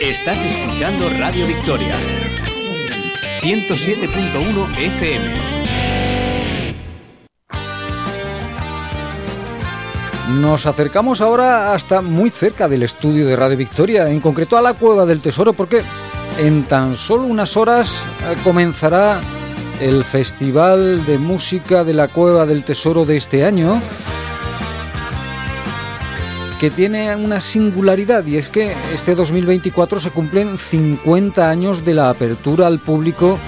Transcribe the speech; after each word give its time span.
Estás 0.00 0.42
escuchando 0.42 1.10
Radio 1.10 1.46
Victoria 1.46 1.94
107.1 3.42 4.78
FM. 4.78 5.24
Nos 10.40 10.64
acercamos 10.64 11.20
ahora 11.20 11.74
hasta 11.74 12.00
muy 12.00 12.30
cerca 12.30 12.66
del 12.66 12.82
estudio 12.82 13.26
de 13.26 13.36
Radio 13.36 13.58
Victoria, 13.58 14.08
en 14.08 14.20
concreto 14.20 14.56
a 14.56 14.62
la 14.62 14.72
Cueva 14.72 15.04
del 15.04 15.20
Tesoro, 15.20 15.52
porque 15.52 15.82
en 16.38 16.62
tan 16.62 16.96
solo 16.96 17.24
unas 17.24 17.58
horas 17.58 18.02
eh, 18.22 18.36
comenzará 18.42 19.20
el 19.80 20.02
Festival 20.02 21.04
de 21.04 21.18
Música 21.18 21.84
de 21.84 21.92
la 21.92 22.08
Cueva 22.08 22.46
del 22.46 22.64
Tesoro 22.64 23.04
de 23.04 23.18
este 23.18 23.44
año 23.44 23.78
que 26.60 26.70
tiene 26.70 27.16
una 27.16 27.40
singularidad 27.40 28.26
y 28.26 28.36
es 28.36 28.50
que 28.50 28.74
este 28.92 29.14
2024 29.14 29.98
se 29.98 30.10
cumplen 30.10 30.58
50 30.58 31.48
años 31.48 31.86
de 31.86 31.94
la 31.94 32.10
apertura 32.10 32.66
al 32.66 32.78
público 32.78 33.38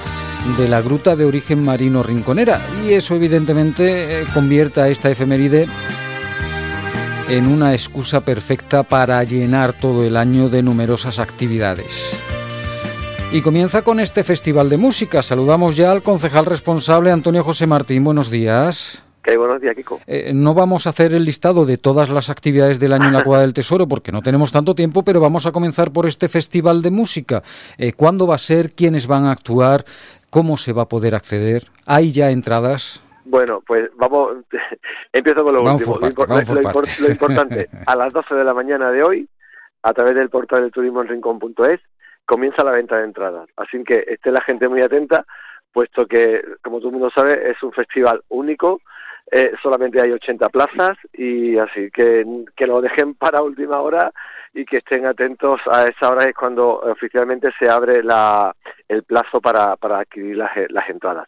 de 0.56 0.66
la 0.66 0.80
gruta 0.80 1.14
de 1.14 1.26
origen 1.26 1.62
marino 1.62 2.02
rinconera 2.02 2.58
y 2.82 2.94
eso 2.94 3.14
evidentemente 3.14 4.22
eh, 4.22 4.26
convierte 4.32 4.80
a 4.80 4.88
esta 4.88 5.10
efeméride 5.10 5.68
en 7.28 7.48
una 7.48 7.74
excusa 7.74 8.22
perfecta 8.22 8.82
para 8.82 9.22
llenar 9.24 9.74
todo 9.74 10.04
el 10.04 10.16
año 10.16 10.48
de 10.48 10.62
numerosas 10.62 11.18
actividades. 11.18 12.18
Y 13.30 13.42
comienza 13.42 13.82
con 13.82 14.00
este 14.00 14.24
festival 14.24 14.70
de 14.70 14.78
música. 14.78 15.22
Saludamos 15.22 15.76
ya 15.76 15.92
al 15.92 16.02
concejal 16.02 16.46
responsable 16.46 17.10
Antonio 17.10 17.44
José 17.44 17.66
Martín. 17.66 18.04
Buenos 18.04 18.30
días. 18.30 19.04
¿Qué 19.22 19.36
buenos 19.36 19.60
días, 19.60 19.76
Kiko. 19.76 20.00
Eh, 20.06 20.32
no 20.34 20.52
vamos 20.52 20.86
a 20.86 20.90
hacer 20.90 21.14
el 21.14 21.24
listado 21.24 21.64
de 21.64 21.78
todas 21.78 22.10
las 22.10 22.28
actividades 22.28 22.80
del 22.80 22.92
año 22.92 23.06
en 23.06 23.12
la 23.12 23.22
Cueva 23.24 23.42
del 23.42 23.54
Tesoro 23.54 23.86
porque 23.86 24.10
no 24.10 24.20
tenemos 24.20 24.50
tanto 24.50 24.74
tiempo, 24.74 25.04
pero 25.04 25.20
vamos 25.20 25.46
a 25.46 25.52
comenzar 25.52 25.92
por 25.92 26.06
este 26.06 26.28
festival 26.28 26.82
de 26.82 26.90
música. 26.90 27.42
Eh, 27.78 27.92
¿Cuándo 27.92 28.26
va 28.26 28.34
a 28.34 28.38
ser? 28.38 28.72
¿Quiénes 28.72 29.06
van 29.06 29.24
a 29.24 29.30
actuar? 29.30 29.84
¿Cómo 30.30 30.56
se 30.56 30.72
va 30.72 30.82
a 30.82 30.88
poder 30.88 31.14
acceder? 31.14 31.62
¿Hay 31.86 32.10
ya 32.10 32.30
entradas? 32.30 33.04
Bueno, 33.24 33.62
pues 33.64 33.90
vamos, 33.96 34.38
empiezo 35.12 35.44
con 35.44 35.54
lo 35.54 35.62
último. 35.62 35.98
lo, 36.00 36.08
importante, 36.08 37.68
a 37.86 37.96
las 37.96 38.12
12 38.12 38.34
de 38.34 38.44
la 38.44 38.54
mañana 38.54 38.90
de 38.90 39.04
hoy, 39.04 39.28
a 39.84 39.92
través 39.92 40.16
del 40.16 40.30
portal 40.30 40.64
de 40.64 40.70
turismo 40.70 41.02
en 41.02 41.08
rincón.es, 41.08 41.80
comienza 42.26 42.64
la 42.64 42.72
venta 42.72 42.96
de 42.96 43.04
entradas. 43.04 43.48
Así 43.56 43.84
que 43.84 44.04
esté 44.08 44.32
la 44.32 44.42
gente 44.42 44.68
muy 44.68 44.82
atenta, 44.82 45.24
puesto 45.72 46.06
que, 46.06 46.42
como 46.62 46.78
todo 46.78 46.88
el 46.88 46.94
mundo 46.94 47.10
sabe, 47.14 47.50
es 47.50 47.62
un 47.62 47.72
festival 47.72 48.22
único 48.28 48.80
eh, 49.34 49.50
solamente 49.62 49.98
hay 49.98 50.12
80 50.12 50.50
plazas 50.50 50.98
y 51.14 51.56
así 51.56 51.90
que, 51.90 52.22
que 52.54 52.66
lo 52.66 52.82
dejen 52.82 53.14
para 53.18 53.42
última 53.42 53.80
hora 53.80 54.12
y 54.52 54.66
que 54.66 54.76
estén 54.76 55.06
atentos 55.06 55.58
a 55.70 55.86
esa 55.86 56.10
hora 56.10 56.24
es 56.24 56.34
cuando 56.34 56.80
oficialmente 56.80 57.48
se 57.58 57.70
abre 57.70 58.02
la, 58.02 58.54
el 58.88 59.04
plazo 59.04 59.40
para, 59.40 59.76
para 59.76 60.00
adquirir 60.00 60.36
las, 60.36 60.50
las 60.68 60.90
entradas. 60.90 61.26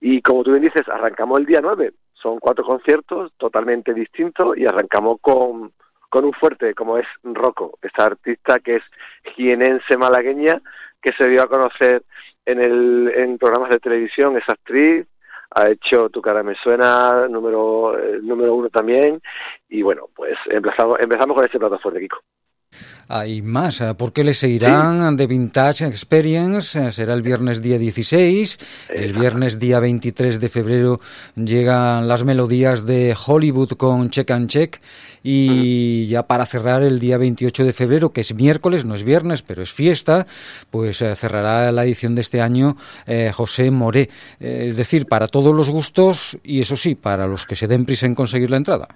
Y 0.00 0.22
como 0.22 0.44
tú 0.44 0.52
bien 0.52 0.62
dices, 0.62 0.88
arrancamos 0.88 1.40
el 1.40 1.46
día 1.46 1.60
9, 1.60 1.92
son 2.14 2.38
cuatro 2.38 2.64
conciertos 2.64 3.32
totalmente 3.36 3.92
distintos 3.94 4.56
y 4.56 4.64
arrancamos 4.64 5.18
con, 5.20 5.72
con 6.08 6.24
un 6.24 6.32
fuerte 6.32 6.72
como 6.74 6.98
es 6.98 7.06
Rocco, 7.24 7.78
esta 7.82 8.06
artista 8.06 8.60
que 8.60 8.76
es 8.76 8.82
jienense 9.34 9.96
malagueña 9.96 10.62
que 11.02 11.10
se 11.18 11.26
dio 11.26 11.42
a 11.42 11.48
conocer 11.48 12.04
en, 12.46 12.60
el, 12.60 13.12
en 13.12 13.38
programas 13.38 13.70
de 13.70 13.80
televisión, 13.80 14.36
es 14.36 14.48
actriz, 14.48 15.06
ha 15.50 15.68
hecho 15.68 16.08
Tu 16.10 16.20
cara 16.22 16.42
me 16.42 16.54
suena, 16.54 17.26
número, 17.28 17.98
eh, 17.98 18.20
número 18.22 18.54
uno 18.54 18.68
también, 18.70 19.20
y 19.68 19.82
bueno, 19.82 20.08
pues 20.14 20.36
empezamos, 20.46 20.98
empezamos 21.00 21.34
con 21.34 21.44
este 21.44 21.58
plato 21.58 21.78
fuerte, 21.78 22.00
Kiko. 22.00 22.18
Hay 23.12 23.42
más, 23.42 23.80
eh, 23.80 23.94
porque 23.98 24.22
le 24.22 24.34
seguirán 24.34 25.16
de 25.16 25.26
Vintage 25.26 25.84
Experience, 25.84 26.78
eh, 26.78 26.92
será 26.92 27.14
el 27.14 27.22
viernes 27.22 27.60
día 27.60 27.76
16, 27.76 28.58
el 28.88 29.14
viernes 29.14 29.58
día 29.58 29.80
23 29.80 30.38
de 30.38 30.48
febrero 30.48 31.00
llegan 31.34 32.06
las 32.06 32.22
melodías 32.22 32.86
de 32.86 33.16
Hollywood 33.26 33.70
con 33.70 34.10
Check 34.10 34.30
and 34.30 34.48
Check 34.48 34.80
y 35.24 36.06
ya 36.06 36.28
para 36.28 36.46
cerrar 36.46 36.84
el 36.84 37.00
día 37.00 37.18
28 37.18 37.64
de 37.64 37.72
febrero, 37.72 38.10
que 38.10 38.20
es 38.20 38.32
miércoles, 38.32 38.84
no 38.84 38.94
es 38.94 39.02
viernes, 39.02 39.42
pero 39.42 39.60
es 39.60 39.72
fiesta, 39.72 40.24
pues 40.70 41.02
eh, 41.02 41.16
cerrará 41.16 41.72
la 41.72 41.82
edición 41.82 42.14
de 42.14 42.20
este 42.20 42.40
año 42.40 42.76
José 43.34 43.72
Moré, 43.72 44.08
es 44.38 44.76
decir, 44.76 45.06
para 45.06 45.26
todos 45.26 45.52
los 45.52 45.68
gustos 45.68 46.38
y 46.44 46.60
eso 46.60 46.76
sí, 46.76 46.94
para 46.94 47.26
los 47.26 47.44
que 47.44 47.56
se 47.56 47.66
den 47.66 47.86
prisa 47.86 48.06
en 48.06 48.14
conseguir 48.14 48.52
la 48.52 48.58
entrada. 48.58 48.86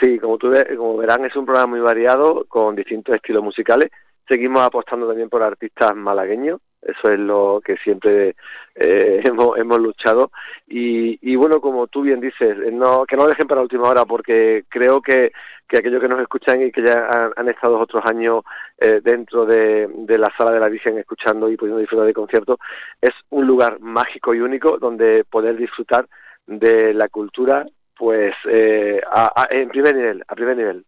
Sí, 0.00 0.18
como, 0.18 0.38
tú, 0.38 0.50
como 0.76 0.96
verán, 0.96 1.24
es 1.24 1.36
un 1.36 1.46
programa 1.46 1.68
muy 1.68 1.80
variado 1.80 2.44
con 2.48 2.74
distintos 2.74 3.14
estilos 3.14 3.44
musicales. 3.44 3.90
Seguimos 4.28 4.62
apostando 4.62 5.06
también 5.06 5.28
por 5.28 5.42
artistas 5.42 5.94
malagueños, 5.94 6.60
eso 6.84 7.10
es 7.10 7.18
lo 7.18 7.60
que 7.64 7.76
siempre 7.78 8.34
eh, 8.74 9.20
hemos, 9.24 9.56
hemos 9.58 9.78
luchado. 9.78 10.30
Y, 10.66 11.18
y 11.20 11.36
bueno, 11.36 11.60
como 11.60 11.86
tú 11.86 12.02
bien 12.02 12.20
dices, 12.20 12.56
no, 12.72 13.04
que 13.06 13.16
no 13.16 13.22
lo 13.24 13.28
dejen 13.28 13.46
para 13.46 13.62
última 13.62 13.88
hora, 13.88 14.04
porque 14.04 14.64
creo 14.68 15.00
que, 15.00 15.32
que 15.68 15.78
aquellos 15.78 16.00
que 16.00 16.08
nos 16.08 16.20
escuchan 16.20 16.62
y 16.62 16.72
que 16.72 16.82
ya 16.82 17.30
han, 17.36 17.48
estado 17.48 17.78
otros 17.78 18.04
años 18.06 18.42
eh, 18.78 19.00
dentro 19.02 19.46
de, 19.46 19.86
de, 19.88 20.18
la 20.18 20.30
sala 20.36 20.52
de 20.52 20.60
la 20.60 20.68
Virgen 20.68 20.98
escuchando 20.98 21.48
y 21.48 21.56
pudiendo 21.56 21.80
disfrutar 21.80 22.06
de 22.06 22.14
conciertos, 22.14 22.58
es 23.00 23.12
un 23.30 23.46
lugar 23.46 23.78
mágico 23.80 24.34
y 24.34 24.40
único 24.40 24.78
donde 24.78 25.24
poder 25.24 25.56
disfrutar 25.56 26.06
de 26.46 26.92
la 26.92 27.08
cultura 27.08 27.64
pues 27.96 28.34
eh, 28.50 29.00
a, 29.10 29.46
en 29.50 29.68
primer 29.68 29.94
nivel, 29.94 30.24
a 30.26 30.34
primer 30.34 30.56
nivel. 30.56 30.86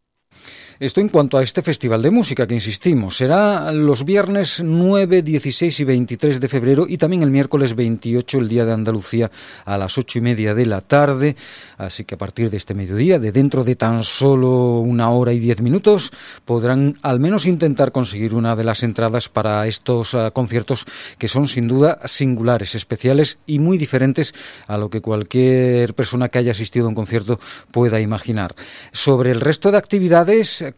Esto 0.79 1.01
en 1.01 1.09
cuanto 1.09 1.39
a 1.39 1.43
este 1.43 1.63
festival 1.63 2.03
de 2.03 2.11
música 2.11 2.47
que 2.47 2.53
insistimos, 2.53 3.17
será 3.17 3.73
los 3.73 4.05
viernes 4.05 4.63
9, 4.63 5.23
16 5.23 5.81
y 5.81 5.85
23 5.85 6.39
de 6.39 6.49
febrero 6.49 6.85
y 6.87 6.99
también 6.99 7.23
el 7.23 7.31
miércoles 7.31 7.75
28, 7.75 8.39
el 8.39 8.49
Día 8.49 8.67
de 8.67 8.75
Andalucía, 8.75 9.31
a 9.65 9.79
las 9.79 9.97
ocho 9.97 10.19
y 10.19 10.21
media 10.21 10.55
de 10.55 10.67
la 10.67 10.83
tarde. 10.83 11.35
Así 11.79 12.05
que 12.05 12.17
a 12.17 12.19
partir 12.19 12.51
de 12.51 12.59
este 12.59 12.75
mediodía, 12.75 13.19
de 13.19 13.33
dentro 13.33 13.65
de 13.65 13.75
tan 13.75 14.03
solo 14.03 14.81
una 14.81 15.09
hora 15.09 15.33
y 15.33 15.39
diez 15.39 15.63
minutos, 15.63 16.11
podrán 16.45 16.99
al 17.01 17.21
menos 17.21 17.47
intentar 17.47 17.91
conseguir 17.91 18.35
una 18.35 18.55
de 18.55 18.65
las 18.65 18.83
entradas 18.83 19.31
para 19.31 19.67
estos 19.67 20.13
uh, 20.13 20.31
conciertos 20.35 20.85
que 21.17 21.29
son 21.29 21.49
sin 21.49 21.69
duda 21.69 22.01
singulares, 22.05 22.75
especiales 22.75 23.39
y 23.47 23.61
muy 23.61 23.79
diferentes 23.79 24.35
a 24.67 24.77
lo 24.77 24.91
que 24.91 25.01
cualquier 25.01 25.95
persona 25.95 26.29
que 26.29 26.37
haya 26.37 26.51
asistido 26.51 26.85
a 26.85 26.89
un 26.91 26.95
concierto 26.95 27.41
pueda 27.71 27.99
imaginar. 27.99 28.55
Sobre 28.93 29.31
el 29.31 29.41
resto 29.41 29.73
de 29.73 29.79
actividades, 29.79 30.26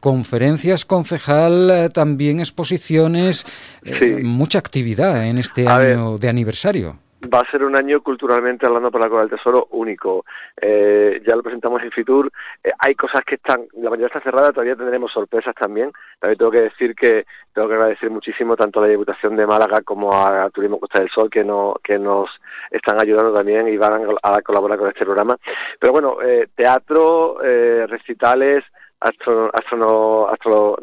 conferencias, 0.01 0.85
concejal, 0.85 1.71
eh, 1.71 1.89
también 1.89 2.41
exposiciones, 2.41 3.45
eh, 3.85 4.23
mucha 4.23 4.59
actividad 4.59 5.27
en 5.27 5.39
este 5.39 5.69
año 5.69 6.19
de 6.19 6.29
aniversario 6.29 6.97
va 7.33 7.41
a 7.41 7.51
ser 7.51 7.65
un 7.65 7.77
año 7.77 8.01
culturalmente 8.01 8.67
hablando 8.67 8.91
para 8.91 9.05
la 9.05 9.11
Cola 9.11 9.23
del 9.23 9.31
Tesoro 9.31 9.67
único. 9.73 10.25
Eh, 10.61 11.21
ya 11.27 11.35
lo 11.35 11.43
presentamos 11.43 11.83
en 11.83 11.91
Fitur. 11.91 12.31
hay 12.79 12.95
cosas 12.95 13.23
que 13.25 13.37
están, 13.37 13.67
la 13.75 13.91
mayoría 13.91 14.07
está 14.07 14.21
cerrada, 14.21 14.53
todavía 14.53 14.77
tendremos 14.77 15.13
sorpresas 15.13 15.55
también. 15.55 15.91
También 16.21 16.39
tengo 16.39 16.51
que 16.51 16.63
decir 16.63 16.95
que 16.95 17.27
tengo 17.53 17.69
que 17.69 17.75
agradecer 17.75 18.11
muchísimo 18.11 18.57
tanto 18.57 18.79
a 18.79 18.83
la 18.83 18.89
Diputación 18.89 19.37
de 19.37 19.47
Málaga 19.47 19.81
como 19.83 20.13
a, 20.15 20.49
Turismo 20.51 20.79
Costa 20.79 21.01
del 21.01 21.11
Sol 21.11 21.29
que, 21.29 21.43
no, 21.43 21.75
que 21.83 21.99
nos 21.99 22.31
están 22.71 23.01
ayudando 23.01 23.33
también 23.33 23.69
y 23.69 23.77
van 23.77 24.03
a, 24.23 24.41
colaborar 24.43 24.79
con 24.79 24.89
este 24.89 25.05
programa. 25.05 25.37
Pero 25.81 25.93
bueno, 25.93 26.17
teatro, 26.55 27.39
recitales, 27.87 28.65
astro, 29.01 29.51
astro, 29.55 30.29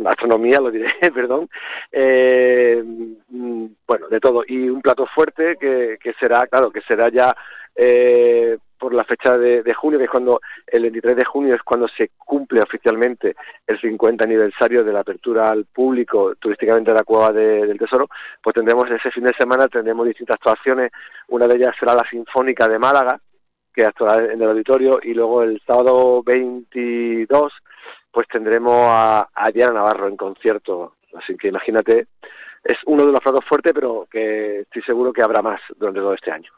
astronomía, 0.05 0.59
lo 0.59 0.71
diré, 0.71 0.93
perdón, 1.13 1.49
eh, 1.91 2.83
bueno, 3.87 4.07
de 4.09 4.19
todo, 4.19 4.43
y 4.47 4.69
un 4.69 4.81
plato 4.81 5.05
fuerte 5.07 5.57
que, 5.59 5.97
que 6.01 6.13
será, 6.13 6.45
claro, 6.47 6.71
que 6.71 6.81
será 6.81 7.09
ya 7.09 7.35
eh, 7.75 8.57
por 8.77 8.93
la 8.93 9.03
fecha 9.03 9.37
de, 9.37 9.73
junio, 9.73 9.97
que 9.97 10.05
es 10.05 10.11
cuando 10.11 10.39
el 10.67 10.83
23 10.83 11.15
de 11.15 11.25
junio 11.25 11.55
es 11.55 11.61
cuando 11.63 11.87
se 11.87 12.11
cumple 12.17 12.61
oficialmente 12.61 13.35
el 13.65 13.79
50 13.79 14.23
aniversario 14.23 14.83
de 14.83 14.93
la 14.93 14.99
apertura 14.99 15.47
al 15.49 15.65
público 15.65 16.35
turísticamente 16.35 16.91
de 16.91 16.97
la 16.97 17.03
Cueva 17.03 17.31
del 17.31 17.77
Tesoro, 17.77 18.07
pues 18.41 18.53
tendremos 18.53 18.89
ese 18.91 19.11
fin 19.11 19.23
de 19.23 19.33
semana, 19.37 19.67
tendremos 19.67 20.05
distintas 20.05 20.35
actuaciones, 20.35 20.91
una 21.29 21.47
de 21.47 21.55
ellas 21.55 21.75
será 21.79 21.95
la 21.95 22.07
Sinfónica 22.09 22.67
de 22.67 22.79
Málaga, 22.79 23.19
que 23.73 23.85
actuará 23.85 24.31
en 24.31 24.41
el 24.41 24.49
auditorio, 24.49 24.99
y 25.01 25.13
luego 25.13 25.43
el 25.43 25.59
sábado 25.65 26.21
22 26.23 27.51
pues 28.15 28.29
tendremos 28.29 28.73
a, 28.73 29.27
a 29.35 29.51
Diana 29.51 29.73
Navarro 29.73 30.07
en 30.07 30.15
concierto. 30.15 30.93
Así 31.21 31.35
que 31.35 31.49
imagínate, 31.49 32.07
es 32.63 32.77
uno 32.85 33.05
de 33.05 33.11
los 33.11 33.19
platos 33.19 33.43
fuertes, 33.45 33.73
pero 33.75 34.07
que 34.09 34.61
estoy 34.61 34.81
seguro 34.83 35.11
que 35.11 35.21
habrá 35.21 35.41
más 35.41 35.59
durante 35.77 35.99
todo 35.99 36.13
este 36.13 36.31
año. 36.31 36.49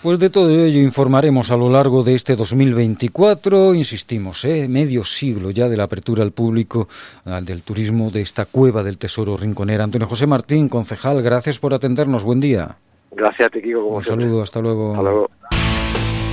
Pues 0.00 0.20
de 0.20 0.30
todo 0.30 0.50
ello 0.50 0.80
informaremos 0.80 1.50
a 1.50 1.56
lo 1.56 1.68
largo 1.70 2.04
de 2.04 2.14
este 2.14 2.36
2024, 2.36 3.74
insistimos, 3.74 4.44
¿eh? 4.44 4.68
medio 4.68 5.02
siglo 5.02 5.50
ya 5.50 5.68
de 5.68 5.76
la 5.76 5.84
apertura 5.84 6.22
al 6.22 6.30
público 6.30 6.86
del 7.24 7.62
turismo 7.62 8.10
de 8.10 8.20
esta 8.20 8.44
cueva 8.44 8.84
del 8.84 8.98
Tesoro 8.98 9.36
Rinconera. 9.36 9.82
Antonio 9.82 10.06
José 10.06 10.28
Martín, 10.28 10.68
concejal, 10.68 11.20
gracias 11.20 11.58
por 11.58 11.74
atendernos, 11.74 12.22
buen 12.22 12.38
día. 12.38 12.76
Gracias 13.10 13.48
a 13.48 13.50
ti, 13.50 13.60
Kiko. 13.60 13.86
Un 13.86 14.02
saludo, 14.02 14.40
hasta 14.40 14.60
luego. 14.60 14.92
Hasta 14.92 15.02
luego. 15.02 15.28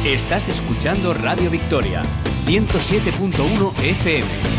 Estás 0.05 0.47
escuchando 0.47 1.13
Radio 1.13 1.49
Victoria, 1.49 2.01
107.1 2.45 3.83
FM. 3.83 4.58